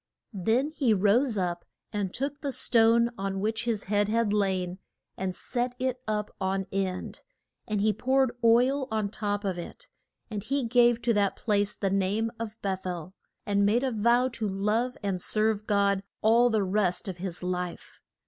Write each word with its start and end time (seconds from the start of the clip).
Then 0.33 0.71
he 0.71 0.95
rose 0.95 1.37
up 1.37 1.63
and 1.93 2.11
took 2.11 2.41
the 2.41 2.51
stone 2.51 3.11
on 3.19 3.39
which 3.39 3.65
his 3.65 3.83
head 3.83 4.09
had 4.09 4.33
lain 4.33 4.79
and 5.15 5.35
set 5.35 5.75
it 5.77 6.01
up 6.07 6.31
on 6.41 6.65
end, 6.71 7.21
and 7.67 7.81
he 7.81 7.93
poured 7.93 8.31
oil 8.43 8.87
on 8.89 9.09
top 9.09 9.43
of 9.43 9.59
it. 9.59 9.89
And 10.27 10.41
he 10.43 10.63
gave 10.63 11.03
to 11.03 11.13
that 11.13 11.35
place 11.35 11.75
the 11.75 11.91
name 11.91 12.31
of 12.39 12.59
Beth 12.63 12.87
el, 12.87 13.13
and 13.45 13.63
made 13.63 13.83
a 13.83 13.91
vow 13.91 14.27
to 14.29 14.47
love 14.47 14.97
and 15.03 15.21
serve 15.21 15.67
God 15.67 16.01
all 16.23 16.49
the 16.49 16.63
rest 16.63 17.07
of 17.07 17.17
his 17.19 17.43
life. 17.43 17.99